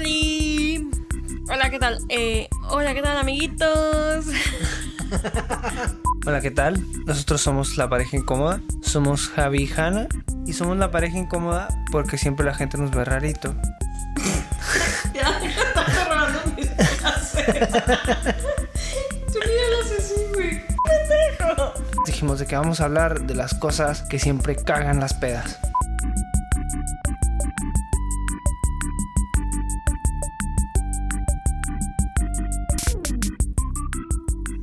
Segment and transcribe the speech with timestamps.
[0.00, 0.88] ¡Holi!
[1.52, 1.98] Hola, ¿qué tal?
[2.08, 4.24] Eh, hola, ¿qué tal, amiguitos?
[6.26, 6.82] Hola, ¿qué tal?
[7.04, 8.62] Nosotros somos la pareja incómoda.
[8.80, 10.06] Somos Javi y Hanna.
[10.46, 13.54] Y somos la pareja incómoda porque siempre la gente nos ve rarito.
[15.14, 16.68] ya, está robando mis.
[19.32, 20.62] Tú las así, güey.
[22.06, 25.58] Dijimos de que vamos a hablar de las cosas que siempre cagan las pedas.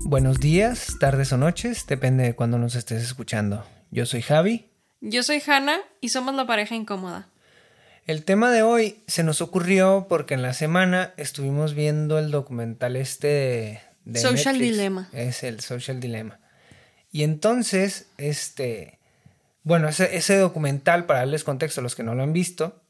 [0.09, 3.65] Buenos días, tardes o noches, depende de cuándo nos estés escuchando.
[3.91, 4.71] Yo soy Javi.
[5.01, 7.27] Yo soy Hanna y somos la pareja incómoda.
[8.05, 12.95] El tema de hoy se nos ocurrió porque en la semana estuvimos viendo el documental
[12.95, 14.77] este de, de Social Netflix.
[14.77, 15.09] Dilemma.
[15.11, 16.39] Es el Social Dilemma.
[17.11, 18.99] Y entonces, este,
[19.63, 22.81] bueno, ese, ese documental, para darles contexto a los que no lo han visto,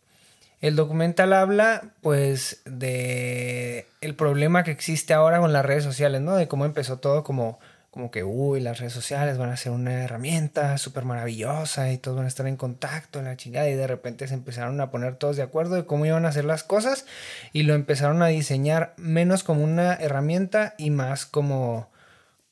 [0.62, 6.36] el documental habla, pues, de el problema que existe ahora con las redes sociales, ¿no?
[6.36, 7.60] De cómo empezó todo como,
[7.92, 12.18] como que, uy, las redes sociales van a ser una herramienta súper maravillosa y todos
[12.18, 15.16] van a estar en contacto, en la chingada, y de repente se empezaron a poner
[15.16, 17.06] todos de acuerdo de cómo iban a hacer las cosas
[17.54, 21.90] y lo empezaron a diseñar menos como una herramienta y más como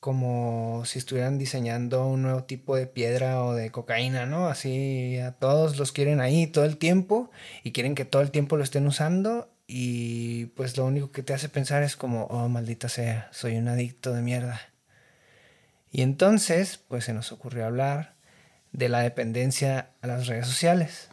[0.06, 4.46] como si estuvieran diseñando un nuevo tipo de piedra o de cocaína, ¿no?
[4.46, 7.28] Así a todos los quieren ahí todo el tiempo
[7.64, 11.34] y quieren que todo el tiempo lo estén usando y pues lo único que te
[11.34, 14.60] hace pensar es como, oh, maldita sea, soy un adicto de mierda.
[15.90, 18.14] Y entonces, pues se nos ocurrió hablar
[18.70, 21.10] de la dependencia a las redes sociales.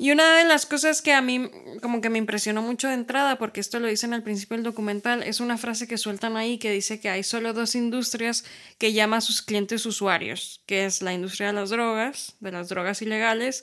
[0.00, 1.50] Y una de las cosas que a mí
[1.82, 5.22] como que me impresionó mucho de entrada, porque esto lo dicen al principio del documental,
[5.22, 8.46] es una frase que sueltan ahí que dice que hay solo dos industrias
[8.78, 12.70] que llama a sus clientes usuarios, que es la industria de las drogas, de las
[12.70, 13.62] drogas ilegales,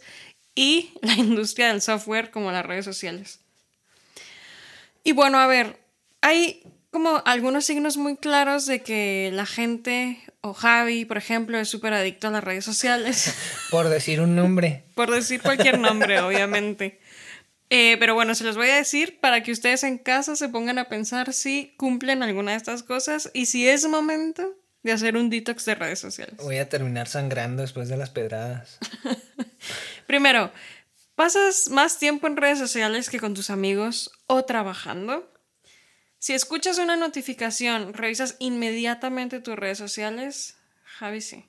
[0.53, 3.39] y la industria del software como las redes sociales.
[5.03, 5.79] Y bueno, a ver,
[6.21, 6.61] hay
[6.97, 11.93] como algunos signos muy claros de que la gente, o Javi, por ejemplo, es súper
[11.93, 13.35] adicto a las redes sociales.
[13.69, 14.83] Por decir un nombre.
[14.95, 16.99] Por decir cualquier nombre, obviamente.
[17.69, 20.79] Eh, pero bueno, se los voy a decir para que ustedes en casa se pongan
[20.79, 25.29] a pensar si cumplen alguna de estas cosas y si es momento de hacer un
[25.29, 26.37] detox de redes sociales.
[26.37, 28.79] Voy a terminar sangrando después de las pedradas.
[30.07, 30.51] Primero,
[31.13, 35.31] ¿pasas más tiempo en redes sociales que con tus amigos o trabajando?
[36.19, 40.57] Si escuchas una notificación, revisas inmediatamente tus redes sociales.
[40.83, 41.45] Javi, sí.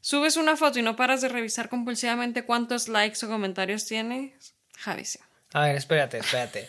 [0.00, 4.54] Subes una foto y no paras de revisar compulsivamente cuántos likes o comentarios tienes.
[4.78, 5.18] Javi, sí.
[5.52, 6.68] A ver, espérate, espérate.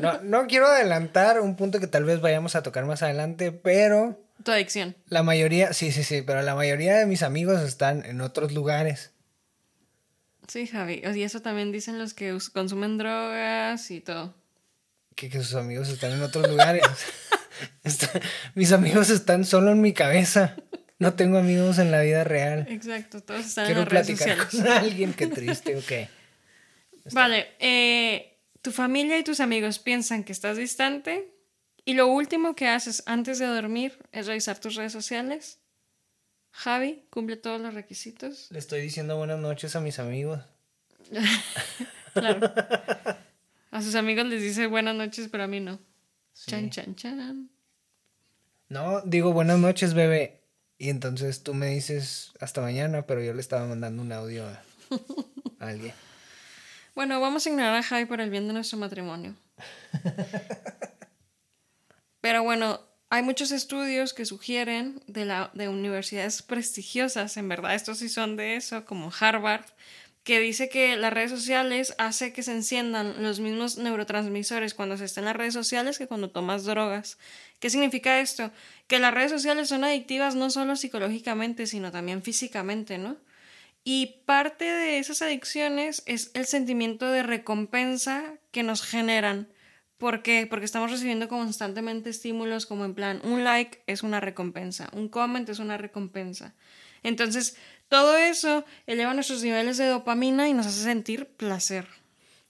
[0.00, 4.18] No, no quiero adelantar un punto que tal vez vayamos a tocar más adelante, pero
[4.42, 4.96] Tu adicción.
[5.08, 9.12] la mayoría, sí, sí, sí, pero la mayoría de mis amigos están en otros lugares.
[10.48, 11.02] Sí, Javi.
[11.14, 14.34] Y eso también dicen los que consumen drogas y todo.
[15.14, 16.82] Que, que sus amigos están en otros lugares.
[17.84, 18.10] Está-
[18.54, 20.56] mis amigos están solo en mi cabeza.
[20.98, 22.66] No tengo amigos en la vida real.
[22.68, 24.72] Exacto, todos están Quiero en las redes platicar sociales.
[24.78, 26.08] con alguien, qué triste, ok.
[27.12, 31.30] Vale, eh, tu familia y tus amigos piensan que estás distante
[31.84, 35.58] y lo último que haces antes de dormir es revisar tus redes sociales.
[36.52, 38.46] Javi cumple todos los requisitos.
[38.50, 40.40] Le estoy diciendo buenas noches a mis amigos.
[42.14, 42.38] Claro.
[43.74, 45.80] A sus amigos les dice buenas noches, pero a mí no.
[46.46, 47.50] Chan, chan, chan.
[48.68, 50.44] No, digo buenas noches, bebé.
[50.78, 54.62] Y entonces tú me dices hasta mañana, pero yo le estaba mandando un audio a,
[55.58, 55.92] a alguien.
[56.94, 59.34] Bueno, vamos a ignorar a Javi por el bien de nuestro matrimonio.
[62.20, 62.80] Pero bueno,
[63.10, 68.36] hay muchos estudios que sugieren de, la, de universidades prestigiosas, en verdad, estos sí son
[68.36, 69.64] de eso, como Harvard,
[70.24, 75.04] que dice que las redes sociales hace que se enciendan los mismos neurotransmisores cuando se
[75.04, 77.18] está en las redes sociales que cuando tomas drogas.
[77.60, 78.50] ¿Qué significa esto?
[78.86, 83.18] Que las redes sociales son adictivas no solo psicológicamente, sino también físicamente, ¿no?
[83.84, 89.48] Y parte de esas adicciones es el sentimiento de recompensa que nos generan.
[89.98, 90.46] ¿Por qué?
[90.48, 95.46] Porque estamos recibiendo constantemente estímulos como en plan, un like es una recompensa, un comment
[95.50, 96.54] es una recompensa.
[97.02, 97.56] Entonces,
[97.88, 101.86] todo eso eleva nuestros niveles de dopamina y nos hace sentir placer.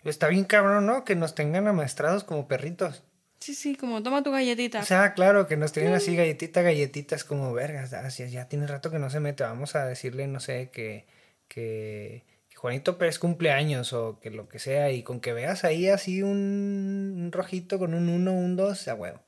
[0.05, 1.05] Está bien cabrón, ¿no?
[1.05, 3.03] Que nos tengan amaestrados como perritos.
[3.45, 4.81] Sí, sí, como toma tu galletita.
[4.81, 7.93] O sea, claro, que nos tienen así galletita, galletitas como vergas.
[7.93, 9.45] Así, ya tiene rato que no se mete.
[9.45, 11.07] Vamos a decirle, no sé, que,
[11.49, 14.91] que, que Juanito Pérez cumpleaños o que lo que sea.
[14.93, 18.95] Y con que veas ahí así un, un rojito con un 1, un 2, a
[18.95, 19.21] huevo.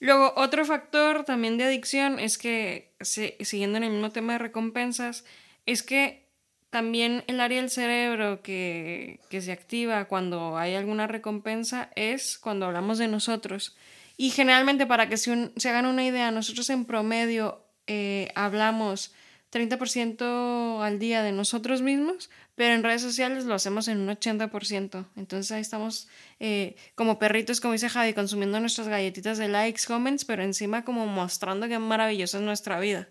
[0.00, 5.24] Luego, otro factor también de adicción es que, siguiendo en el mismo tema de recompensas,
[5.66, 6.26] es que
[6.70, 12.66] también el área del cerebro que, que se activa cuando hay alguna recompensa es cuando
[12.66, 13.76] hablamos de nosotros.
[14.16, 19.12] Y generalmente para que se, se hagan una idea, nosotros en promedio eh, hablamos
[19.52, 25.06] 30% al día de nosotros mismos, pero en redes sociales lo hacemos en un 80%.
[25.16, 26.08] Entonces ahí estamos
[26.38, 31.06] eh, como perritos, como dice Javi, consumiendo nuestras galletitas de likes, comments, pero encima como
[31.06, 33.08] mostrando qué maravillosa es nuestra vida.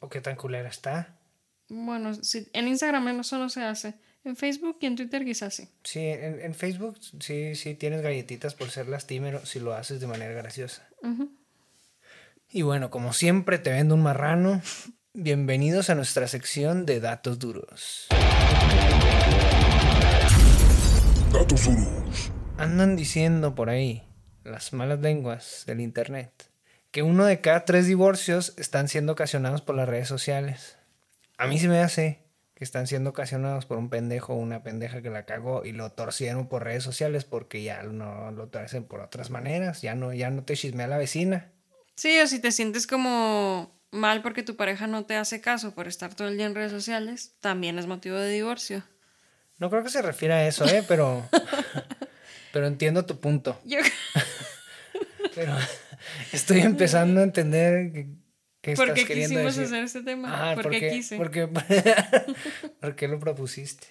[0.00, 1.18] ¿O qué tan culera está?
[1.68, 2.12] Bueno,
[2.52, 3.94] en Instagram eso no se hace.
[4.24, 5.68] En Facebook y en Twitter quizás sí.
[5.84, 10.06] Sí, en, en Facebook sí, sí tienes galletitas por ser lastimero si lo haces de
[10.06, 10.88] manera graciosa.
[12.50, 14.60] Y bueno, como siempre te vendo un marrano.
[15.14, 18.08] Bienvenidos a nuestra sección de datos duros.
[21.32, 22.30] Datos duros.
[22.58, 24.06] Andan diciendo por ahí
[24.44, 26.50] las malas lenguas del internet
[26.90, 30.76] que uno de cada tres divorcios están siendo ocasionados por las redes sociales.
[31.38, 32.22] A mí se me hace
[32.54, 35.90] que están siendo ocasionados por un pendejo o una pendeja que la cagó y lo
[35.90, 40.28] torcieron por redes sociales porque ya no lo hacen por otras maneras, ya no, ya
[40.28, 41.50] no te chismea la vecina.
[41.94, 45.88] Sí, o si te sientes como mal porque tu pareja no te hace caso por
[45.88, 48.82] estar todo el día en redes sociales, también es motivo de divorcio.
[49.58, 50.84] No creo que se refiera a eso, ¿eh?
[50.86, 51.28] Pero,
[52.52, 53.60] pero entiendo tu punto.
[53.64, 53.78] Yo,
[55.34, 55.56] Pero
[56.32, 58.08] estoy empezando a entender que,
[58.60, 59.64] que ¿Por qué quisimos decir.
[59.64, 60.54] hacer este tema?
[60.54, 60.90] Porque ¿por qué?
[60.90, 61.16] quise.
[61.16, 61.46] ¿Por qué?
[62.80, 63.86] ¿Por qué lo propusiste?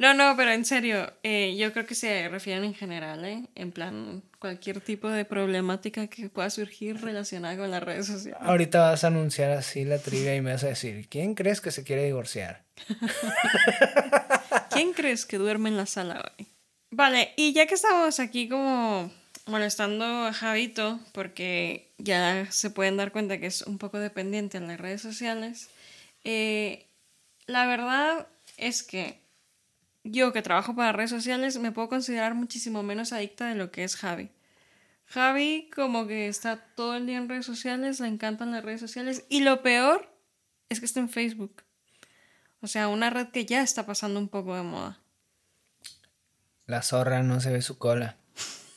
[0.00, 3.50] No, no, pero en serio, eh, yo creo que se refieren en general, ¿eh?
[3.54, 8.40] En plan, cualquier tipo de problemática que pueda surgir relacionada con las redes sociales.
[8.40, 11.70] Ahorita vas a anunciar así la trivia y me vas a decir, ¿quién crees que
[11.70, 12.64] se quiere divorciar?
[14.70, 16.46] ¿Quién crees que duerme en la sala hoy?
[16.90, 19.12] Vale, y ya que estamos aquí como
[19.44, 24.66] molestando a Javito, porque ya se pueden dar cuenta que es un poco dependiente en
[24.66, 25.68] las redes sociales,
[26.24, 26.86] eh,
[27.44, 29.20] la verdad es que
[30.04, 33.84] yo que trabajo para redes sociales me puedo considerar muchísimo menos adicta de lo que
[33.84, 34.30] es Javi.
[35.06, 39.24] Javi como que está todo el día en redes sociales, le encantan las redes sociales
[39.28, 40.08] y lo peor
[40.68, 41.64] es que está en Facebook.
[42.60, 45.00] O sea, una red que ya está pasando un poco de moda.
[46.66, 48.16] La zorra no se ve su cola.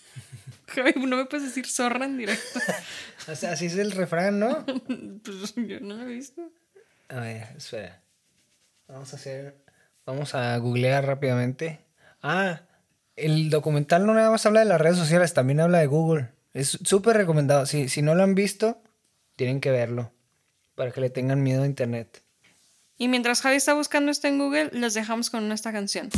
[0.68, 2.60] Javi, no me puedes decir zorra en directo.
[3.26, 4.66] O sea, así es el refrán, ¿no?
[5.24, 6.52] pues yo no lo he visto.
[7.08, 8.02] A ver, espera.
[8.88, 9.63] Vamos a hacer.
[10.06, 11.80] Vamos a googlear rápidamente.
[12.22, 12.62] Ah,
[13.16, 16.30] el documental no nada más habla de las redes sociales, también habla de Google.
[16.54, 17.66] Es súper recomendado.
[17.66, 18.82] Si, si no lo han visto,
[19.36, 20.12] tienen que verlo.
[20.76, 22.22] Para que le tengan miedo a internet.
[22.98, 26.10] Y mientras Javi está buscando esto en Google, los dejamos con esta canción.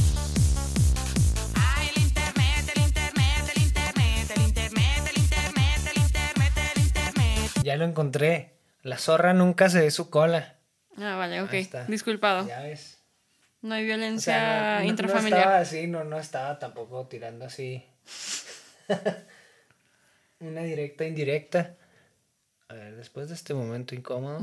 [1.55, 7.51] Ay, el internet, el internet, el internet, el internet, el internet, el internet, el internet.
[7.63, 8.57] Ya lo encontré.
[8.81, 10.55] La zorra nunca se ve su cola.
[10.97, 11.53] Ah, vale, ok.
[11.87, 12.47] Disculpado.
[12.47, 13.04] Ya ves.
[13.65, 15.39] No hay O violencia sea, no- intrafamiliar.
[15.39, 17.83] estaba así, no, no estaba tampoco tirando así.
[20.39, 21.75] Una directa, indirecta.
[22.67, 24.37] A ver, después de este momento incómodo.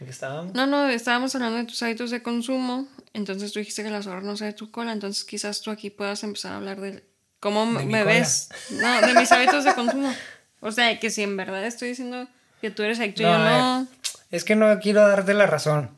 [0.00, 0.54] ¿En qué estábamos?
[0.54, 2.86] No, no, estábamos hablando de tus hábitos de consumo.
[3.14, 4.92] Entonces tú dijiste que la zorra no se ve tu cola.
[4.92, 7.04] Entonces quizás tú aquí puedas empezar a hablar de
[7.40, 8.48] cómo De me ves.
[8.70, 10.12] No, de mis hábitos de consumo.
[10.60, 12.28] O sea, que si en verdad estoy diciendo
[12.60, 13.52] que tú eres adicto y No, yo ver.
[13.60, 13.86] no,
[14.30, 15.96] Es que no quiero darte la razón.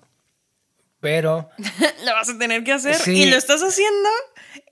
[1.00, 1.50] Pero
[2.05, 2.97] lo vas a tener que hacer.
[2.97, 3.23] Sí.
[3.23, 4.08] Y lo estás haciendo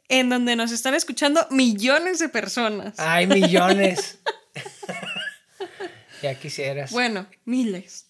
[0.09, 2.99] en donde nos están escuchando millones de personas.
[2.99, 4.19] hay millones.
[6.23, 6.93] ya quisieras.
[6.93, 8.07] Bueno, miles.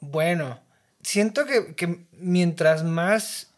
[0.00, 0.60] Bueno,
[1.02, 3.48] siento que, que mientras más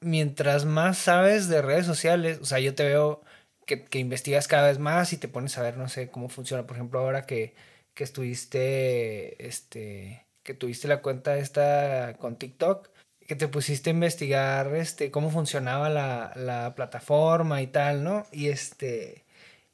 [0.00, 3.22] mientras más sabes de redes sociales, o sea, yo te veo
[3.66, 6.66] que, que investigas cada vez más y te pones a ver, no sé, cómo funciona.
[6.66, 7.54] Por ejemplo, ahora que,
[7.94, 12.88] que estuviste, este, que tuviste la cuenta esta con TikTok,
[13.30, 18.26] que te pusiste a investigar, este, cómo funcionaba la, la plataforma y tal, ¿no?
[18.32, 19.24] Y este,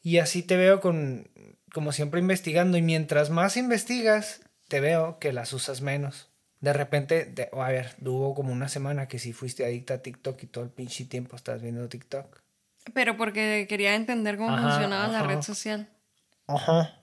[0.03, 1.27] y así te veo con,
[1.73, 6.29] como siempre investigando y mientras más investigas, te veo que las usas menos.
[6.61, 10.43] De repente, de- a ver, hubo como una semana que sí fuiste adicta a TikTok
[10.43, 12.39] y todo el pinche tiempo estás viendo TikTok.
[12.93, 15.89] Pero porque quería entender cómo Ajá, funcionaba la red social.
[16.47, 16.95] Ajá.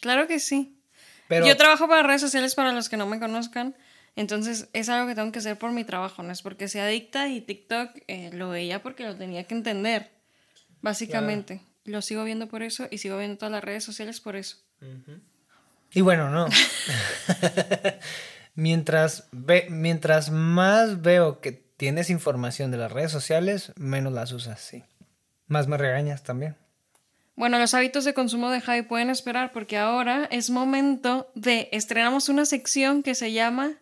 [0.00, 0.80] Claro que sí.
[1.28, 3.76] Pero Yo trabajo para redes sociales para los que no me conozcan.
[4.16, 6.22] Entonces es algo que tengo que hacer por mi trabajo.
[6.22, 10.10] No es porque sea adicta y TikTok eh, lo veía porque lo tenía que entender.
[10.80, 11.60] Básicamente.
[11.84, 14.56] Lo sigo viendo por eso y sigo viendo todas las redes sociales por eso.
[15.92, 16.48] Y bueno, no.
[18.54, 24.60] mientras, ve, mientras más veo que tienes información de las redes sociales, menos las usas,
[24.60, 24.82] sí.
[25.46, 26.56] Más me regañas también.
[27.36, 32.30] Bueno, los hábitos de consumo de Javi pueden esperar porque ahora es momento de estrenamos
[32.30, 33.78] una sección que se llama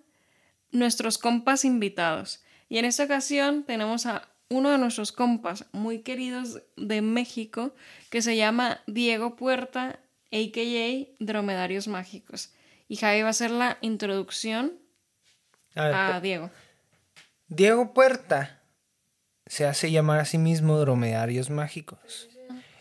[0.74, 2.42] nuestros compas invitados.
[2.68, 7.74] Y en esta ocasión tenemos a uno de nuestros compas muy queridos de México
[8.10, 10.00] que se llama Diego Puerta,
[10.32, 11.24] a.k.a.
[11.24, 12.52] Dromedarios Mágicos.
[12.88, 14.72] Y Javi va a hacer la introducción
[15.74, 16.50] A ver, a Diego.
[17.48, 18.60] Diego Puerta
[19.46, 22.28] se hace llamar a sí mismo dromedarios mágicos.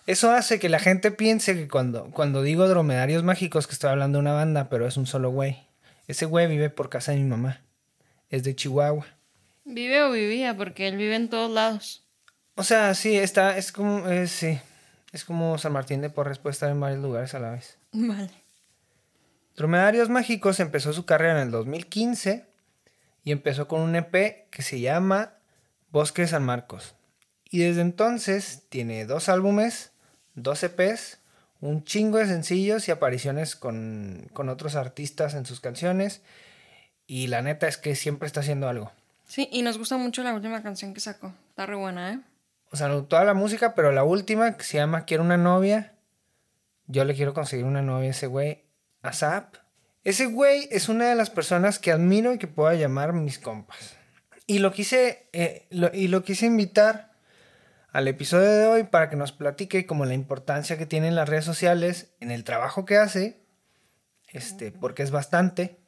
[0.06, 4.18] Eso hace que la gente piense que cuando, cuando digo dromedarios mágicos que estoy hablando
[4.18, 5.66] de una banda, pero es un solo güey.
[6.08, 7.62] Ese güey vive por casa de mi mamá.
[8.30, 9.06] Es de Chihuahua.
[9.66, 12.06] Vive o vivía, porque él vive en todos lados.
[12.56, 14.60] O sea, sí, está, es como, es, sí,
[15.12, 17.78] es como San Martín de Porres, puede estar en varios lugares a la vez.
[17.92, 18.32] Vale.
[19.56, 22.46] Dromedarios Mágicos empezó su carrera en el 2015
[23.24, 25.36] y empezó con un EP que se llama
[25.92, 26.96] Bosque de San Marcos.
[27.50, 29.92] Y desde entonces tiene dos álbumes,
[30.34, 31.20] dos EPs,
[31.62, 36.22] un chingo de sencillos y apariciones con, con otros artistas en sus canciones.
[37.16, 38.92] Y la neta es que siempre está haciendo algo.
[39.28, 41.32] Sí, y nos gusta mucho la última canción que sacó.
[41.50, 42.20] Está re buena, ¿eh?
[42.72, 45.94] O sea, toda la música, pero la última que se llama Quiero una novia.
[46.88, 48.64] Yo le quiero conseguir una novia a ese güey.
[49.04, 49.58] A Zap.
[50.04, 53.96] Ese güey es una de las personas que admiro y que puedo llamar mis compas.
[54.48, 57.12] Y lo quise, eh, lo- y lo quise invitar
[57.92, 61.46] al episodio de hoy para que nos platique como la importancia que tienen las redes
[61.46, 63.46] sociales en el trabajo que hace.
[64.30, 65.83] Este, porque es bastante.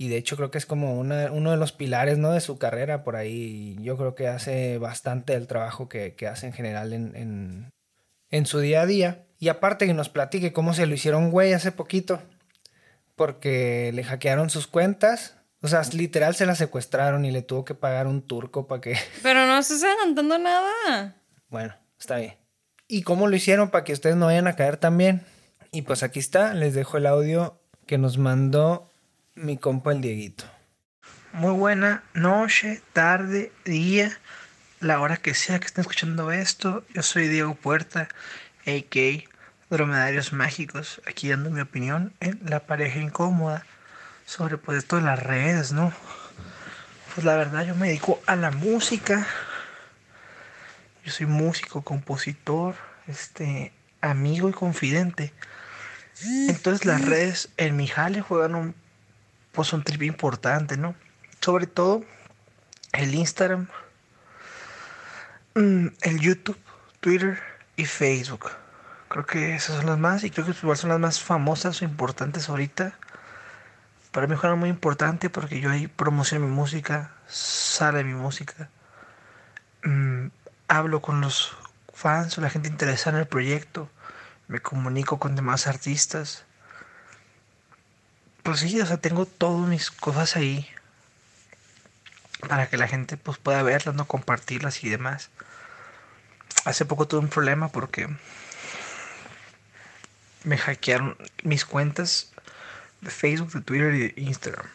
[0.00, 2.30] Y de hecho creo que es como una- uno de los pilares ¿no?
[2.32, 3.76] de su carrera por ahí.
[3.80, 7.72] Yo creo que hace bastante del trabajo que, que hace en general en, en,
[8.30, 9.26] en su día a día.
[9.40, 12.22] Y aparte que nos platique cómo se lo hicieron güey hace poquito.
[13.16, 15.34] Porque le hackearon sus cuentas.
[15.60, 18.96] O sea, literal se la secuestraron y le tuvo que pagar un turco para que...
[19.22, 21.16] Pero no estás adelantando nada.
[21.48, 22.34] Bueno, está bien.
[22.86, 25.22] ¿Y cómo lo hicieron para que ustedes no vayan a caer también?
[25.72, 28.88] Y pues aquí está, les dejo el audio que nos mandó
[29.38, 30.44] mi compa el Dieguito.
[31.32, 34.18] Muy buena noche, tarde, día,
[34.80, 36.84] la hora que sea que estén escuchando esto.
[36.94, 38.08] Yo soy Diego Puerta,
[38.66, 39.28] a.k.a.
[39.70, 43.66] Dromedarios Mágicos, aquí dando mi opinión en La Pareja Incómoda
[44.24, 45.92] sobre pues esto de las redes, ¿no?
[47.14, 49.26] Pues la verdad yo me dedico a la música,
[51.04, 52.76] yo soy músico, compositor,
[53.06, 55.34] este, amigo y confidente.
[56.48, 58.74] Entonces las redes en mi jale juegan un,
[59.52, 60.94] pues un trip importante, ¿no?
[61.40, 62.04] Sobre todo
[62.92, 63.68] el Instagram,
[65.54, 66.58] mm, el YouTube,
[67.00, 67.38] Twitter
[67.76, 68.50] y Facebook.
[69.08, 71.84] Creo que esas son las más y creo que igual son las más famosas o
[71.84, 72.98] importantes ahorita.
[74.12, 78.70] Para mí juegan muy importante porque yo ahí promociono mi música, sale mi música
[79.84, 80.28] mm,
[80.68, 81.56] hablo con los
[81.92, 83.88] fans o la gente interesada en el proyecto,
[84.46, 86.44] me comunico con demás artistas.
[88.48, 90.66] Pues sí, o sea, tengo todas mis cosas ahí
[92.48, 95.28] para que la gente pues pueda verlas, no compartirlas y demás.
[96.64, 98.08] Hace poco tuve un problema porque
[100.44, 102.32] me hackearon mis cuentas
[103.02, 104.66] de Facebook, de Twitter y de Instagram.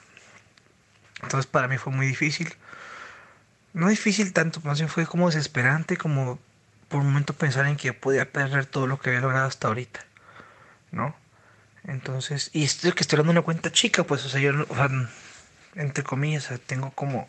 [1.23, 2.55] Entonces para mí fue muy difícil
[3.73, 6.37] no difícil tanto, más bien fue como desesperante, como
[6.89, 10.05] por un momento pensar en que podía perder todo lo que había logrado hasta ahorita,
[10.91, 11.22] ¿no?
[11.85, 14.75] Entonces, y esto que estoy hablando de una cuenta chica, pues, o sea, yo, o
[15.75, 17.27] entre comillas, o sea, tengo como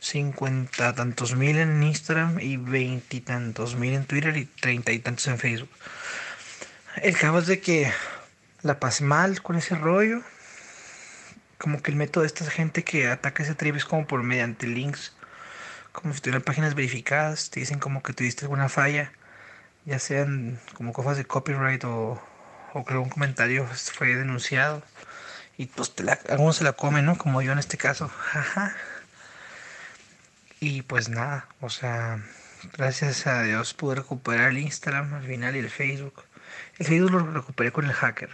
[0.00, 5.38] cincuenta tantos mil en Instagram y veintitantos mil en Twitter y treinta y tantos en
[5.38, 5.70] Facebook.
[7.02, 7.92] El caso es de que
[8.62, 10.22] la pasé mal con ese rollo.
[11.58, 14.66] Como que el método de esta gente que ataca ese trip es como por mediante
[14.66, 15.12] links
[15.92, 19.10] como si tuvieran páginas verificadas, te dicen como que tuviste alguna falla,
[19.84, 22.22] ya sean como cosas de copyright o,
[22.74, 24.82] o que algún comentario fue denunciado
[25.56, 27.18] y pues te la, algunos se la comen, ¿no?
[27.18, 28.10] Como yo en este caso.
[30.60, 32.20] Y pues nada, o sea,
[32.76, 36.24] gracias a Dios pude recuperar el Instagram al final y el Facebook.
[36.78, 38.30] El Facebook lo recuperé con el hacker,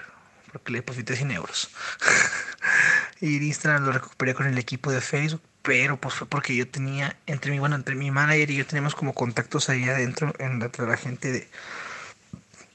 [0.50, 1.70] porque le deposité 100 euros.
[3.20, 6.66] y el Instagram lo recuperé con el equipo de Facebook, pero pues fue porque yo
[6.66, 10.60] tenía entre mi bueno entre mi manager y yo teníamos como contactos ahí adentro en
[10.60, 11.48] la, la gente de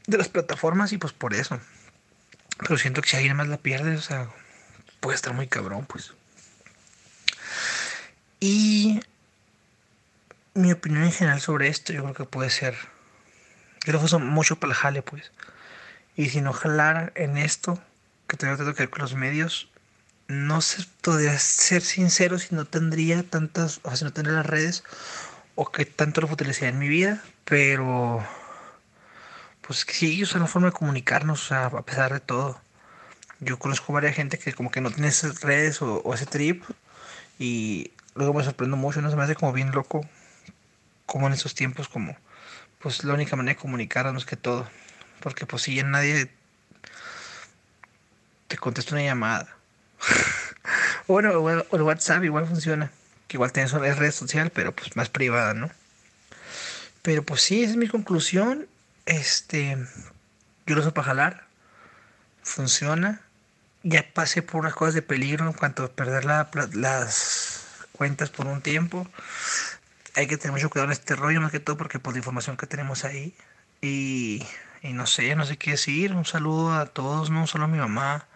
[0.09, 1.59] de las plataformas y pues por eso.
[2.59, 4.29] Pero siento que si alguien más la pierde o sea
[4.99, 6.13] puede estar muy cabrón pues.
[8.39, 8.99] Y
[10.53, 12.75] mi opinión en general sobre esto yo creo que puede ser
[13.85, 15.31] yo lo uso mucho para el jale pues.
[16.15, 17.81] Y si no jalara en esto
[18.27, 19.69] que tengo que ver con los medios
[20.29, 24.45] no se podría ser sincero si no tendría tantas, o sea, si no tendría las
[24.45, 24.83] redes
[25.55, 28.25] o que tanto lo utilizaría en mi vida, pero
[29.69, 32.59] pues sí, es una forma de comunicarnos, o sea, a pesar de todo.
[33.39, 36.63] Yo conozco varias gente que como que no tiene esas redes o, o ese trip
[37.37, 40.01] Y luego me sorprendo mucho, no se me hace como bien loco,
[41.05, 42.17] como en esos tiempos, como
[42.79, 44.67] pues la única manera de comunicarnos que todo.
[45.19, 46.31] Porque pues si ya nadie
[48.47, 49.55] te contesta una llamada.
[51.07, 52.91] bueno, o o el WhatsApp igual funciona.
[53.27, 55.69] Que igual tienes una red social, pero pues más privada, ¿no?
[57.03, 58.67] Pero pues sí, esa es mi conclusión.
[59.09, 59.75] Este,
[60.67, 61.47] yo lo uso para jalar.
[62.43, 63.21] Funciona.
[63.81, 68.61] Ya pasé por unas cosas de peligro en cuanto a perder las cuentas por un
[68.61, 69.07] tiempo.
[70.15, 72.55] Hay que tener mucho cuidado en este rollo, más que todo porque por la información
[72.55, 73.33] que tenemos ahí.
[73.81, 74.45] Y,
[74.83, 76.13] y no sé, no sé qué decir.
[76.13, 78.27] Un saludo a todos, no solo a mi mamá.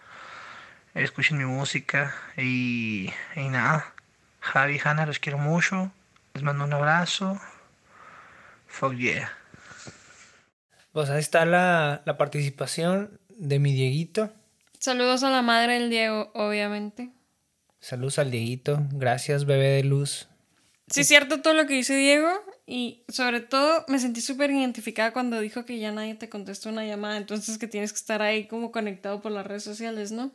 [0.94, 2.16] Escuchen mi música.
[2.36, 3.92] Y, y nada.
[4.40, 5.92] Javi, Hanna, los quiero mucho.
[6.32, 7.40] Les mando un abrazo.
[8.66, 9.43] Fuck yeah.
[10.94, 14.32] Pues ahí está la, la participación de mi Dieguito.
[14.78, 17.10] Saludos a la madre del Diego, obviamente.
[17.80, 18.78] Saludos al Dieguito.
[18.92, 20.28] Gracias, bebé de luz.
[20.88, 22.28] Sí, es cierto todo lo que dice Diego.
[22.64, 26.86] Y sobre todo me sentí súper identificada cuando dijo que ya nadie te contestó una
[26.86, 27.16] llamada.
[27.16, 30.30] Entonces que tienes que estar ahí como conectado por las redes sociales, ¿no?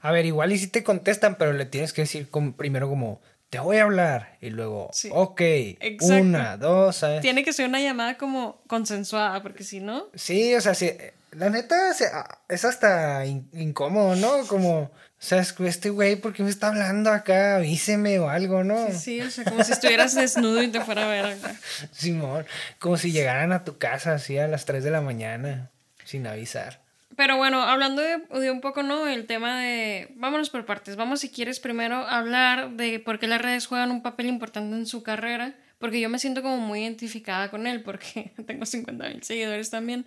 [0.00, 3.20] A ver, igual y si te contestan, pero le tienes que decir como- primero como,
[3.50, 4.38] te voy a hablar.
[4.40, 5.10] Y luego, Sí.
[5.12, 6.22] ok, Exacto.
[6.22, 7.20] una, dos, ¿sabes?
[7.20, 10.06] Tiene que ser una llamada como consensuada, porque si no...
[10.14, 10.92] Sí, o sea, sí,
[11.32, 11.76] la neta
[12.14, 14.46] ah, es hasta in- incómodo, ¿no?
[14.46, 17.56] Como, o sea, este güey, ¿por qué me está hablando acá?
[17.56, 18.86] Avíseme o algo, ¿no?
[18.88, 21.54] Sí, sí, o sea, como si estuvieras desnudo y te fuera a ver acá.
[21.92, 22.46] Simón,
[22.78, 25.70] como si llegaran a tu casa así a las 3 de la mañana,
[26.04, 26.80] sin avisar.
[27.20, 29.06] Pero bueno, hablando de, de un poco, ¿no?
[29.06, 30.08] El tema de...
[30.14, 30.96] Vámonos por partes.
[30.96, 34.86] Vamos, si quieres, primero hablar de por qué las redes juegan un papel importante en
[34.86, 35.54] su carrera.
[35.78, 40.06] Porque yo me siento como muy identificada con él, porque tengo 50 mil seguidores también.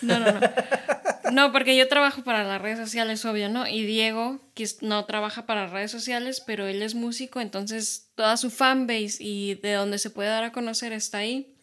[0.00, 0.40] No, no, no.
[1.30, 3.66] No, porque yo trabajo para las redes sociales, obvio, ¿no?
[3.66, 8.48] Y Diego, que no trabaja para redes sociales, pero él es músico, entonces toda su
[8.48, 11.55] fanbase y de donde se puede dar a conocer está ahí.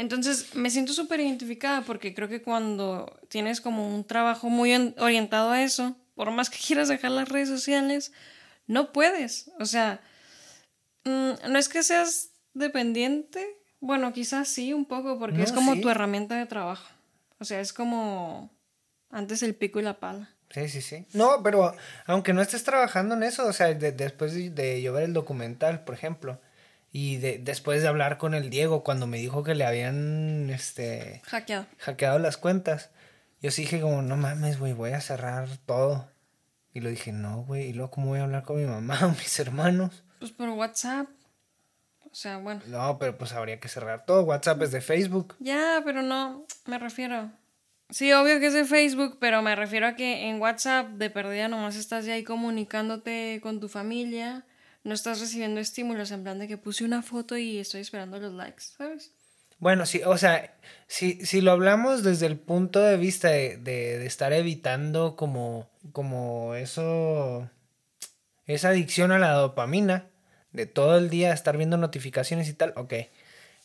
[0.00, 4.94] Entonces me siento súper identificada porque creo que cuando tienes como un trabajo muy en-
[4.98, 8.10] orientado a eso, por más que quieras dejar las redes sociales,
[8.66, 9.50] no puedes.
[9.60, 10.00] O sea,
[11.04, 13.46] mm, no es que seas dependiente,
[13.80, 15.80] bueno, quizás sí un poco porque No, es como sí.
[15.82, 16.88] tu herramienta de trabajo.
[17.38, 18.50] O sea, es como
[19.10, 20.30] antes el pico y la pala.
[20.50, 21.06] Sí, sí, sí.
[21.12, 21.74] No, pero
[22.06, 25.12] aunque no estés trabajando en eso, o sea, de- después de, de yo ver el
[25.12, 26.40] documental, por ejemplo,
[26.92, 31.22] y de, después de hablar con el Diego cuando me dijo que le habían, este,
[31.26, 31.66] Hackeado.
[31.78, 32.90] hackeado las cuentas,
[33.40, 36.08] yo sí dije como, no mames, güey, voy a cerrar todo.
[36.72, 39.10] Y lo dije, no, güey, y luego cómo voy a hablar con mi mamá o
[39.10, 40.04] mis hermanos.
[40.18, 41.08] Pues por WhatsApp.
[42.10, 42.60] O sea, bueno.
[42.66, 44.22] No, pero pues habría que cerrar todo.
[44.24, 45.36] WhatsApp es de Facebook.
[45.38, 47.30] Ya, pero no, me refiero.
[47.88, 51.48] Sí, obvio que es de Facebook, pero me refiero a que en WhatsApp de perdida
[51.48, 54.44] nomás estás ya ahí comunicándote con tu familia,
[54.84, 58.32] no estás recibiendo estímulos en plan de que puse una foto y estoy esperando los
[58.34, 59.12] likes, ¿sabes?
[59.58, 63.98] Bueno, sí, o sea, si, si lo hablamos desde el punto de vista de, de-
[63.98, 67.48] de estar evitando como, como eso,
[68.46, 70.06] esa adicción a la dopamina,
[70.52, 72.94] de todo el día estar viendo notificaciones y tal, ok.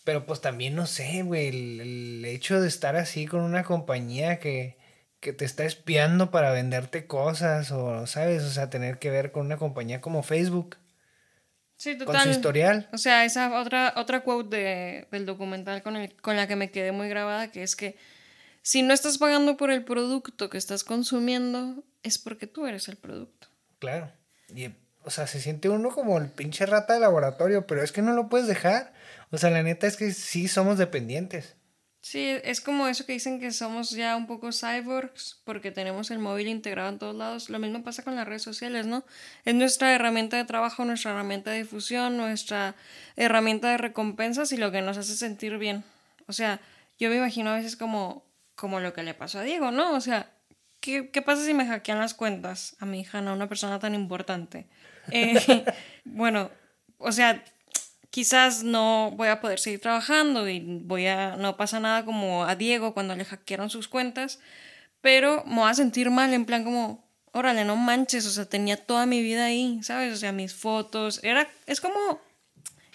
[0.03, 4.39] Pero pues también no sé, güey, el, el hecho de estar así con una compañía
[4.39, 4.77] que,
[5.19, 8.43] que te está espiando para venderte cosas o, ¿sabes?
[8.43, 10.75] O sea, tener que ver con una compañía como Facebook,
[11.77, 12.87] Sí, con su historial.
[12.93, 16.71] O sea, esa otra, otra quote de- del documental con, el, con la que me
[16.71, 17.97] quedé muy grabada, que es que
[18.61, 22.95] si no estás pagando por el producto que estás consumiendo, es porque tú eres el
[22.95, 23.47] producto.
[23.79, 24.11] Claro.
[24.55, 24.69] Y,
[25.03, 28.13] o sea, se siente uno como el pinche rata de laboratorio, pero es que no
[28.13, 28.93] lo puedes dejar.
[29.31, 31.55] O sea, la neta es que sí somos dependientes.
[32.05, 36.19] Sí, es como eso que dicen que somos ya un poco cyborgs porque tenemos el
[36.19, 37.49] móvil integrado en todos lados.
[37.49, 39.03] Lo mismo pasa con las redes sociales, ¿no?
[39.43, 42.75] Es nuestra herramienta de trabajo, nuestra herramienta de difusión, nuestra
[43.15, 45.83] herramienta de recompensas y lo que nos hace sentir bien.
[46.27, 46.61] O sea,
[46.99, 49.95] yo me imagino a veces como, como lo que le pasó a Diego, ¿no?
[49.95, 50.29] O sea,
[50.81, 53.79] ¿qué, qué pasa si me hackean las cuentas a mi hija, no a una persona
[53.79, 54.67] tan importante?
[55.09, 55.65] Eh,
[56.05, 56.51] bueno,
[56.99, 57.43] o sea,
[58.15, 62.55] quizás no voy a poder seguir trabajando y voy a no pasa nada como a
[62.55, 64.39] Diego cuando le hackearon sus cuentas,
[65.01, 68.77] pero me voy a sentir mal en plan como, órale, no manches, o sea, tenía
[68.77, 70.13] toda mi vida ahí, ¿sabes?
[70.13, 72.21] O sea, mis fotos, era es como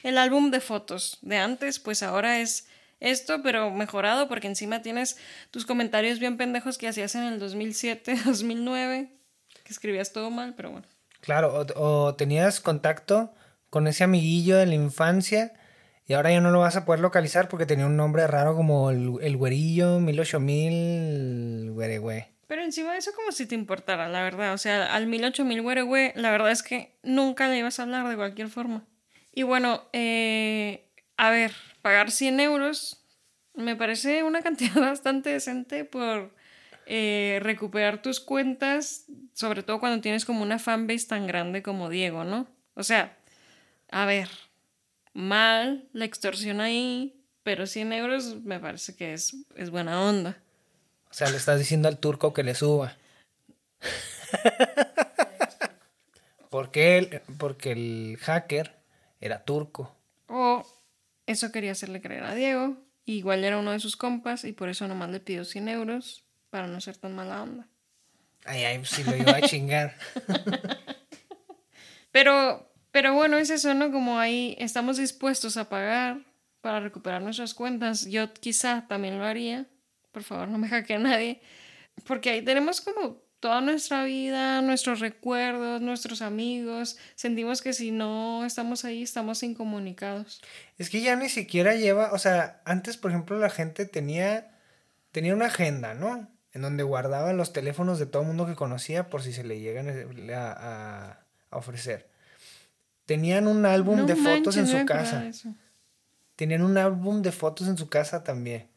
[0.04, 2.66] el álbum de fotos de antes, pues ahora es
[2.98, 5.18] esto, pero mejorado porque encima tienes
[5.50, 9.10] tus comentarios bien pendejos que hacías en el 2007, 2009,
[9.64, 10.86] que escribías todo mal, pero bueno.
[11.20, 13.34] Claro, o, o tenías contacto
[13.70, 15.52] con ese amiguillo de la infancia
[16.06, 18.90] y ahora ya no lo vas a poder localizar porque tenía un nombre raro como
[18.90, 21.72] el, el güerillo, mil ocho mil.
[22.48, 24.52] Pero encima de eso como si te importara, la verdad.
[24.52, 27.78] O sea, al mil ocho mil güere, güey, la verdad es que nunca le ibas
[27.78, 28.84] a hablar de cualquier forma.
[29.32, 33.06] Y bueno, eh, a ver, pagar 100 euros
[33.54, 36.34] me parece una cantidad bastante decente por
[36.86, 42.24] eh, recuperar tus cuentas, sobre todo cuando tienes como una fanbase tan grande como Diego,
[42.24, 42.48] ¿no?
[42.74, 43.16] O sea,
[43.90, 44.28] a ver,
[45.12, 50.38] mal la extorsión ahí, pero 100 euros me parece que es, es buena onda.
[51.10, 52.96] O sea, le estás diciendo al turco que le suba.
[56.50, 58.74] Porque él, porque el hacker
[59.20, 59.96] era turco.
[60.26, 60.66] O
[61.26, 62.76] eso quería hacerle creer a Diego.
[63.04, 66.66] Igual era uno de sus compas y por eso nomás le pidió 100 euros para
[66.66, 67.68] no ser tan mala onda.
[68.44, 69.96] Ay, ay, si lo iba a chingar.
[72.10, 73.70] Pero, pero bueno, es eso.
[73.92, 76.18] Como ahí estamos dispuestos a pagar
[76.60, 78.06] para recuperar nuestras cuentas.
[78.06, 79.66] Yo quizá también lo haría.
[80.12, 81.40] Por favor, no me hackee nadie.
[82.06, 86.98] Porque ahí tenemos como toda nuestra vida, nuestros recuerdos, nuestros amigos.
[87.14, 90.42] Sentimos que si no estamos ahí, estamos incomunicados.
[90.76, 94.50] Es que ya ni siquiera lleva, o sea, antes, por ejemplo, la gente tenía,
[95.12, 96.28] tenía una agenda, ¿no?
[96.52, 99.60] En donde guardaba los teléfonos de todo el mundo que conocía por si se le
[99.60, 99.88] llegan
[100.34, 102.09] a ofrecer.
[103.10, 105.26] Tenían un álbum No de fotos en su casa.
[105.26, 105.52] eso.
[106.36, 108.68] Tenían un álbum de fotos en su casa también.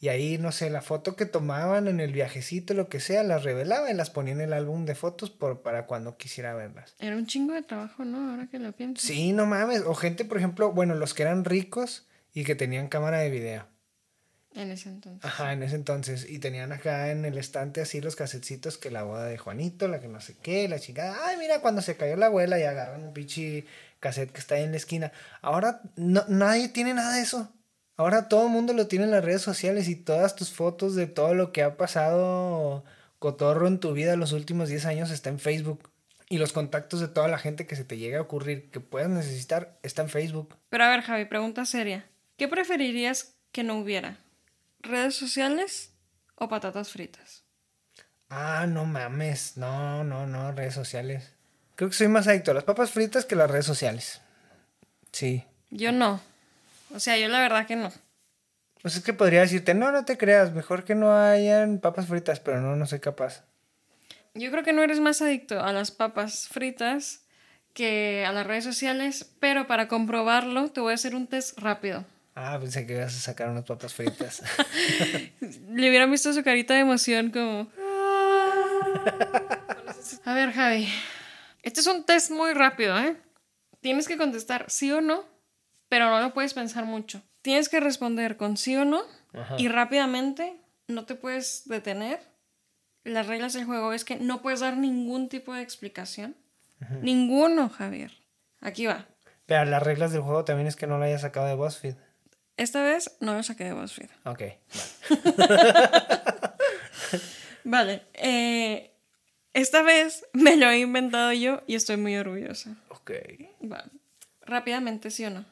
[0.00, 3.44] Y ahí, no sé, la foto que tomaban en el viajecito, lo que sea, las
[3.44, 6.94] revelaba y las ponía en el álbum de fotos por, para cuando quisiera verlas.
[6.98, 8.30] Era un chingo de trabajo, ¿no?
[8.30, 9.06] Ahora que lo pienso.
[9.06, 9.82] Sí, no mames.
[9.82, 13.66] O gente, por ejemplo, bueno, los que eran ricos y que tenían cámara de video.
[14.54, 15.24] En ese entonces.
[15.24, 16.28] Ajá, en ese entonces.
[16.28, 20.00] Y tenían acá en el estante así los casetcitos que la boda de Juanito, la
[20.00, 21.16] que no sé qué, la chingada.
[21.26, 23.66] Ay, mira, cuando se cayó la abuela y agarran un pinche
[24.00, 25.12] cassette que está ahí en la esquina.
[25.42, 27.52] Ahora no, nadie tiene nada de eso.
[27.96, 31.06] Ahora todo el mundo lo tiene en las redes sociales y todas tus fotos de
[31.06, 32.84] todo lo que ha pasado
[33.18, 35.90] cotorro en tu vida los últimos 10 años está en Facebook.
[36.30, 39.08] Y los contactos de toda la gente que se te llegue a ocurrir que puedas
[39.08, 40.56] necesitar está en Facebook.
[40.68, 42.06] Pero a ver, Javi, pregunta seria.
[42.36, 44.18] ¿Qué preferirías que no hubiera?
[44.88, 45.92] ¿Redes sociales
[46.36, 47.44] o patatas fritas?
[48.30, 49.56] Ah, no mames.
[49.56, 51.34] No, no, no, redes sociales.
[51.74, 54.22] Creo que soy más adicto a las papas fritas que a las redes sociales.
[55.12, 55.44] Sí.
[55.70, 56.20] Yo no.
[56.94, 57.92] O sea, yo la verdad que no.
[58.80, 62.40] Pues es que podría decirte, no, no te creas, mejor que no hayan papas fritas,
[62.40, 63.44] pero no, no soy capaz.
[64.32, 67.26] Yo creo que no eres más adicto a las papas fritas
[67.74, 72.06] que a las redes sociales, pero para comprobarlo te voy a hacer un test rápido.
[72.40, 74.44] Ah, pensé que ibas a sacar unas papas fritas.
[75.40, 77.68] Le hubieran visto su carita de emoción como...
[80.24, 80.88] A ver, Javi.
[81.64, 83.16] Este es un test muy rápido, ¿eh?
[83.80, 85.24] Tienes que contestar sí o no,
[85.88, 87.22] pero no lo puedes pensar mucho.
[87.42, 89.56] Tienes que responder con sí o no Ajá.
[89.58, 92.20] y rápidamente, no te puedes detener.
[93.02, 96.36] Las reglas del juego es que no puedes dar ningún tipo de explicación.
[97.02, 98.12] Ninguno, Javier.
[98.60, 99.08] Aquí va.
[99.46, 101.96] Pero las reglas del juego también es que no la haya sacado de BuzzFeed.
[102.58, 104.10] Esta vez no lo saqué de BuzzFeed.
[104.24, 104.42] Ok,
[107.64, 108.02] Vale.
[108.14, 108.90] eh,
[109.52, 112.76] esta vez me lo he inventado yo y estoy muy orgullosa.
[112.90, 113.10] ok.
[113.70, 113.84] Va.
[114.42, 115.44] Rápidamente, ¿sí o no?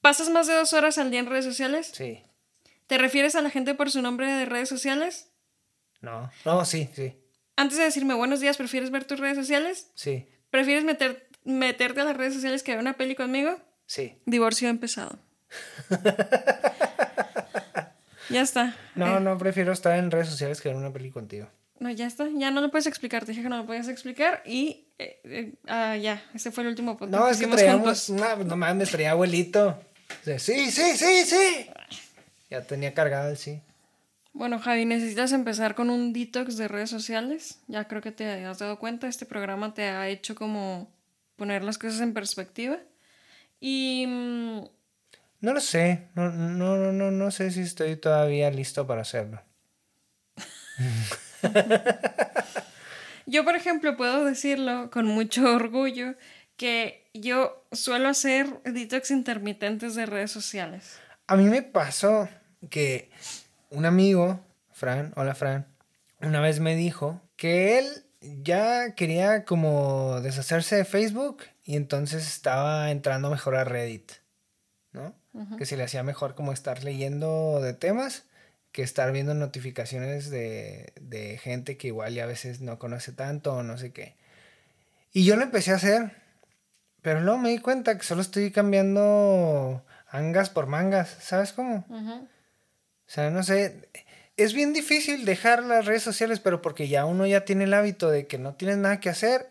[0.00, 1.90] ¿Pasas más de dos horas al día en redes sociales?
[1.94, 2.22] Sí.
[2.86, 5.30] ¿Te refieres a la gente por su nombre de redes sociales?
[6.00, 6.30] No.
[6.44, 7.14] No, sí, sí.
[7.56, 9.90] Antes de decirme buenos días, ¿prefieres ver tus redes sociales?
[9.94, 10.26] Sí.
[10.50, 13.58] ¿Prefieres meter- meterte a las redes sociales que ver una peli conmigo?
[13.86, 14.14] Sí.
[14.26, 15.18] Divorcio empezado.
[18.30, 18.74] ya está.
[18.94, 21.48] No, Eh, no, prefiero estar en redes sociales que ver una peli contigo.
[21.80, 22.28] no, ya está.
[22.34, 23.24] Ya no lo puedes explicar.
[23.24, 24.86] Te dije que no lo podías explicar y...
[24.98, 26.22] eh, eh, ah, ya.
[26.34, 28.10] Ese fue el último podcast No, es que traíamos.
[28.10, 29.78] No, no mames, traía abuelito.
[30.24, 31.70] Sí, sí, sí, sí, sí.
[32.50, 33.60] Ya tenía cargado el sí.
[34.32, 37.58] Bueno, Javi, necesitas empezar con un detox de redes sociales.
[37.66, 40.90] Ya creo que te has dado cuenta, este programa te ha hecho como
[41.36, 42.78] poner las cosas en perspectiva.
[43.60, 44.60] Y mm,
[45.40, 46.08] No lo sé.
[46.14, 49.42] No, no, no, no, sé si estoy todavía listo para hacerlo.
[53.26, 56.14] yo, por ejemplo, puedo decirlo con mucho orgullo
[56.56, 60.98] que yo suelo hacer detox intermitentes de redes sociales.
[61.26, 62.28] A mí me pasó
[62.70, 63.10] que
[63.70, 64.40] un amigo,
[64.72, 65.66] Fran, hola Fran,
[66.20, 67.86] una vez me dijo que él
[68.20, 74.12] ya quería como deshacerse de Facebook y entonces estaba entrando mejor a Reddit,
[75.56, 78.24] Que se le hacía mejor como estar leyendo de temas
[78.72, 83.54] que estar viendo notificaciones de, de gente que igual y a veces no conoce tanto
[83.54, 84.14] o no sé qué.
[85.12, 86.12] Y yo lo empecé a hacer,
[87.02, 91.84] pero luego me di cuenta que solo estoy cambiando angas por mangas, ¿sabes cómo?
[91.88, 93.88] O sea, no sé,
[94.36, 98.10] es bien difícil dejar las redes sociales, pero porque ya uno ya tiene el hábito
[98.10, 99.50] de que no tienes nada que hacer,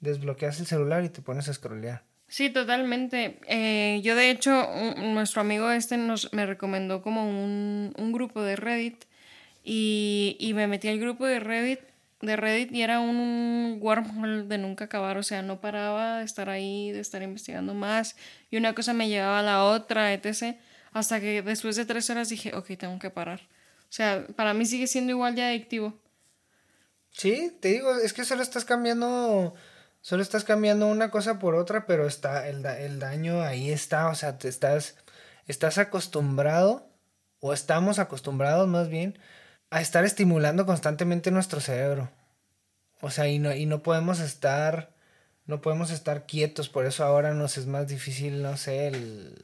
[0.00, 2.07] desbloqueas el celular y te pones a scrollear.
[2.28, 3.38] Sí, totalmente.
[3.46, 8.42] Eh, yo de hecho, un- nuestro amigo este nos, me recomendó como un, un grupo
[8.42, 9.04] de Reddit
[9.64, 11.80] y, y me metí al grupo de Reddit,
[12.20, 16.50] de Reddit y era un wormhole de nunca acabar, o sea, no paraba de estar
[16.50, 18.16] ahí, de estar investigando más
[18.50, 20.58] y una cosa me llevaba a la otra, etc.
[20.92, 23.40] Hasta que después de tres horas dije, ok, tengo que parar.
[23.84, 25.94] O sea, para mí sigue siendo igual de adictivo.
[27.10, 29.54] Sí, te digo, es que solo estás cambiando,
[30.00, 34.08] solo estás cambiando una cosa por otra, pero está, el, da- el daño ahí está,
[34.08, 34.96] o sea, te estás,
[35.46, 36.88] estás acostumbrado,
[37.40, 39.18] o estamos acostumbrados más bien,
[39.70, 42.10] a estar estimulando constantemente nuestro cerebro.
[43.00, 44.94] O sea, y no, y no podemos estar,
[45.46, 49.36] no podemos estar quietos, por eso ahora nos es más difícil, no sé, el,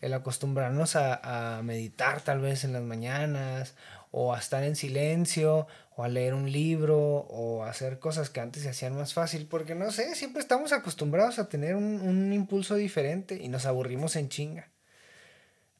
[0.00, 3.74] el acostumbrarnos a, a meditar tal vez en las mañanas,
[4.10, 5.68] o a estar en silencio,
[6.00, 9.46] o a leer un libro, o a hacer cosas que antes se hacían más fácil,
[9.46, 14.16] porque no sé, siempre estamos acostumbrados a tener un, un impulso diferente y nos aburrimos
[14.16, 14.70] en chinga.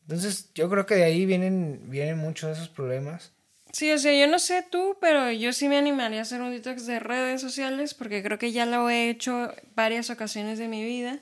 [0.03, 3.33] Entonces yo creo que de ahí vienen, vienen muchos de esos problemas.
[3.73, 6.51] Sí, o sea, yo no sé tú, pero yo sí me animaría a hacer un
[6.51, 10.85] detox de redes sociales porque creo que ya lo he hecho varias ocasiones de mi
[10.85, 11.21] vida.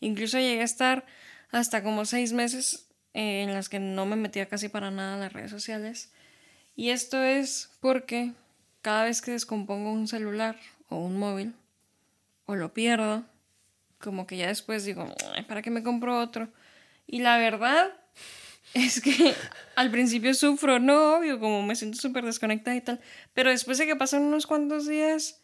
[0.00, 1.04] Incluso llegué a estar
[1.50, 5.18] hasta como seis meses eh, en las que no me metía casi para nada a
[5.18, 6.12] las redes sociales.
[6.78, 8.34] Y esto es porque
[8.82, 10.56] cada vez que descompongo un celular
[10.88, 11.56] o un móvil
[12.46, 13.24] o lo pierdo,
[13.98, 16.48] como que ya después digo, "Ay, ¿para qué me compro otro?
[17.08, 17.92] Y la verdad
[18.74, 19.34] es que
[19.74, 23.00] al principio sufro, no, obvio, como me siento súper desconectada y tal.
[23.34, 25.40] Pero después de que pasan unos cuantos días,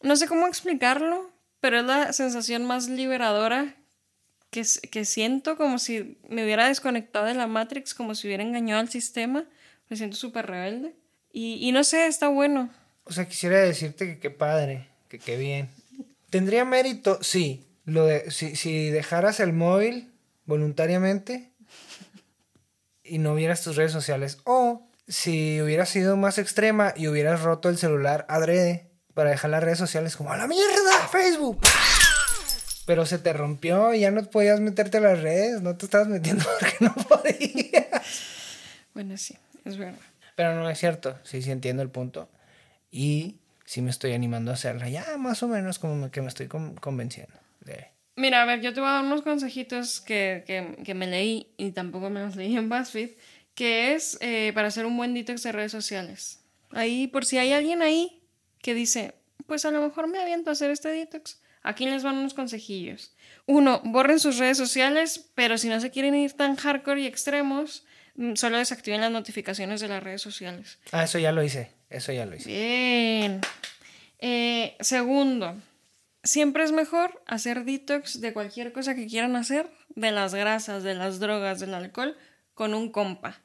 [0.00, 3.74] no sé cómo explicarlo, pero es la sensación más liberadora
[4.50, 8.78] que, que siento, como si me hubiera desconectado de la Matrix, como si hubiera engañado
[8.78, 9.44] al sistema.
[9.92, 10.94] Me siento súper rebelde.
[11.34, 12.70] Y, y no sé, está bueno.
[13.04, 15.68] O sea, quisiera decirte que qué padre, que qué bien.
[16.30, 17.18] ¿Tendría mérito?
[17.20, 17.66] Sí.
[17.84, 20.10] Lo de, si, si dejaras el móvil
[20.46, 21.50] voluntariamente
[23.04, 24.38] y no vieras tus redes sociales.
[24.44, 29.62] O si hubieras sido más extrema y hubieras roto el celular adrede para dejar las
[29.62, 31.60] redes sociales como a la mierda, Facebook.
[32.86, 36.08] Pero se te rompió y ya no podías meterte a las redes, no te estabas
[36.08, 38.00] metiendo porque no podías.
[38.94, 39.98] Bueno, sí, es verdad.
[40.36, 42.28] Pero no es cierto, sí, sí entiendo el punto.
[42.90, 46.48] Y sí me estoy animando a hacerla, ya más o menos como que me estoy
[46.48, 47.34] con- convenciendo.
[47.60, 51.06] de- Mira, a ver, yo te voy a dar unos consejitos que, que, que me
[51.06, 53.10] leí y tampoco me los leí en BuzzFeed,
[53.54, 56.44] que es eh, para hacer un buen detox de redes sociales.
[56.70, 58.22] Ahí, por si hay alguien ahí
[58.60, 59.14] que dice,
[59.46, 61.40] pues a lo mejor me aviento a hacer este detox.
[61.62, 63.14] Aquí les van unos consejillos.
[63.46, 67.86] Uno, borren sus redes sociales, pero si no se quieren ir tan hardcore y extremos,
[68.34, 70.78] solo desactiven las notificaciones de las redes sociales.
[70.92, 72.48] Ah, eso ya lo hice, eso ya lo hice.
[72.48, 73.40] Bien.
[74.18, 75.56] Eh, segundo,
[76.22, 80.94] siempre es mejor hacer detox de cualquier cosa que quieran hacer, de las grasas, de
[80.94, 82.16] las drogas, del alcohol,
[82.54, 83.40] con un compa.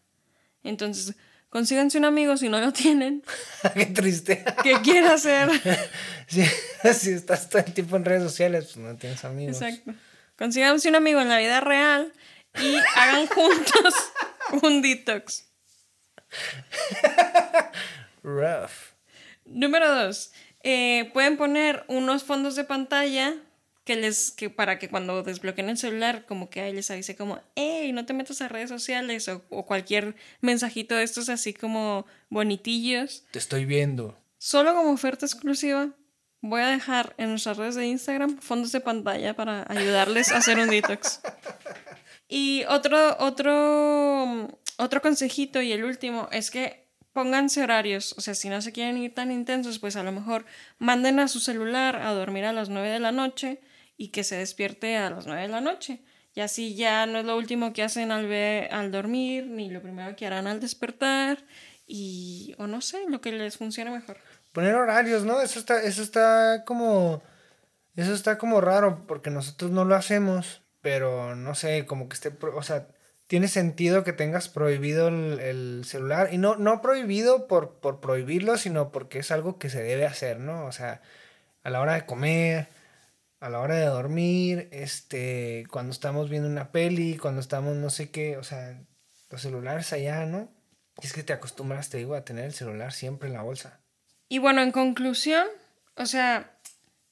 [0.63, 1.15] Entonces,
[1.49, 3.23] consíganse un amigo si no lo tienen,
[3.73, 4.43] Qué triste.
[4.63, 5.49] que quiera hacer.
[6.27, 6.43] si,
[6.93, 9.62] si estás todo el tiempo en redes sociales, pues no tienes amigos.
[9.62, 9.93] Exacto.
[10.38, 12.13] Consíganse un amigo en la vida real
[12.62, 13.93] y hagan juntos
[14.64, 15.46] un detox.
[18.24, 18.96] Rough.
[19.46, 20.32] Número dos,
[20.64, 23.36] eh, pueden poner unos fondos de pantalla
[23.86, 27.40] que les, que para que cuando desbloqueen el celular, como que ahí les avise como,
[27.56, 32.06] hey, no te metas a redes sociales o, o cualquier mensajito de estos así como
[32.30, 33.26] bonitillos.
[33.32, 34.18] Te estoy viendo.
[34.38, 35.90] Solo como oferta exclusiva,
[36.42, 40.60] voy a dejar en nuestras redes de Instagram fondos de pantalla para ayudarles a hacer
[40.60, 41.22] un detox.
[42.28, 48.13] Y otro, otro, otro consejito y el último es que pónganse horarios.
[48.18, 50.46] O sea, si no se quieren ir tan intensos, pues a lo mejor
[50.78, 53.60] manden a su celular a dormir a las 9 de la noche
[53.98, 56.02] y que se despierte a las 9 de la noche.
[56.36, 59.82] Y así ya no es lo último que hacen al, ve- al dormir, ni lo
[59.82, 61.40] primero que harán al despertar.
[61.88, 64.18] Y, o no sé, lo que les funcione mejor.
[64.54, 65.42] Poner horarios, ¿no?
[65.42, 67.24] Eso está, eso está como.
[67.96, 70.62] Eso está como raro porque nosotros no lo hacemos.
[70.82, 72.32] Pero no sé, como que esté.
[72.54, 72.88] O sea,
[73.28, 76.30] tiene sentido que tengas prohibido el, el celular.
[76.34, 80.40] Y no, no prohibido por, por prohibirlo, sino porque es algo que se debe hacer,
[80.40, 80.66] ¿no?
[80.66, 81.02] O sea,
[81.63, 82.70] a la hora de comer,
[83.40, 88.10] a la hora de dormir, este, cuando estamos viendo una peli, cuando estamos no sé
[88.10, 88.82] qué, o sea,
[89.30, 90.50] los celulares allá, ¿no?
[91.02, 93.80] Y es que te acostumbras, te digo, a tener el celular siempre en la bolsa.
[94.30, 95.48] Y bueno, en conclusión,
[95.96, 96.57] o sea,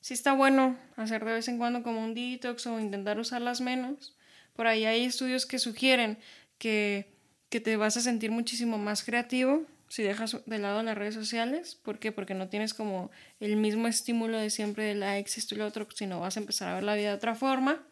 [0.06, 4.16] sí está bueno hacer de vez en cuando como un detox o intentar usarlas menos.
[4.54, 6.20] Por ahí hay estudios que sugieren
[6.60, 7.12] que,
[7.50, 11.74] que te vas a sentir muchísimo más creativo si dejas de lado las redes sociales.
[11.74, 12.12] ¿Por qué?
[12.12, 15.88] Porque no tienes como el mismo estímulo de siempre de likes, esto y lo otro,
[15.96, 17.84] sino vas a empezar a ver la vida de otra forma.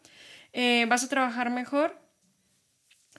[0.52, 2.00] Eh, vas a trabajar mejor.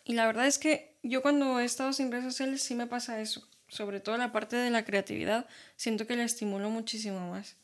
[0.05, 3.19] Y la verdad es que yo cuando he estado sin redes sociales sí me pasa
[3.19, 3.45] eso.
[3.67, 7.57] Sobre todo la parte de la creatividad, siento que la estimulo muchísimo más.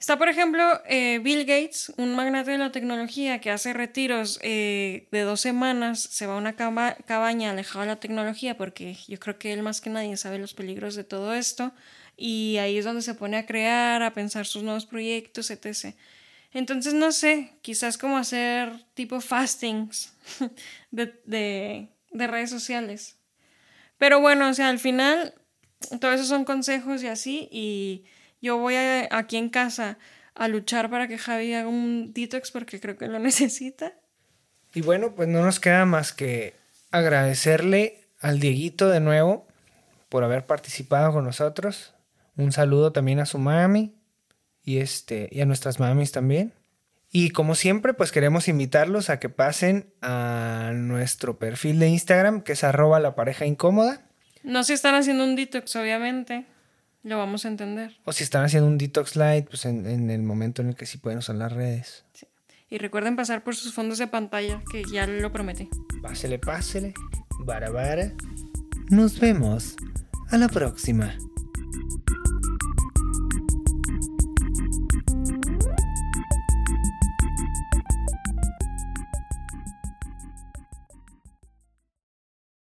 [0.00, 5.06] Está, por ejemplo, eh, Bill Gates, un magnate de la tecnología que hace retiros eh,
[5.12, 9.18] de dos semanas, se va a una caba- cabaña alejado de la tecnología porque yo
[9.18, 11.72] creo que él más que nadie sabe los peligros de todo esto
[12.16, 15.94] y ahí es donde se pone a crear, a pensar sus nuevos proyectos, etc.
[16.52, 20.14] Entonces, no sé, quizás como hacer tipo fastings
[20.90, 23.16] de, de, de redes sociales.
[23.98, 25.34] Pero bueno, o sea, al final,
[26.00, 28.04] todo eso son consejos y así, y
[28.40, 29.98] yo voy a- aquí en casa
[30.34, 33.92] a luchar para que Javi haga un detox porque creo que lo necesita.
[34.74, 36.54] Y bueno, pues no nos queda más que
[36.90, 39.46] agradecerle al Dieguito de nuevo
[40.08, 41.94] por haber participado con nosotros.
[42.36, 43.94] Un saludo también a su mami
[44.62, 46.52] y este y a nuestras mamis también.
[47.12, 52.52] Y como siempre, pues queremos invitarlos a que pasen a nuestro perfil de Instagram, que
[52.52, 54.02] es arroba la pareja incómoda.
[54.44, 56.46] No si están haciendo un detox, obviamente,
[57.02, 57.96] lo vamos a entender.
[58.04, 60.86] O si están haciendo un detox light, pues en, en el momento en el que
[60.86, 62.04] sí pueden usar las redes.
[62.68, 65.68] Y recuerden pasar por sus fondos de pantalla, que ya lo prometí.
[66.02, 66.94] Pásele, pásele.
[67.40, 68.12] Vara, vara.
[68.90, 69.76] Nos vemos.
[70.30, 71.16] A la próxima.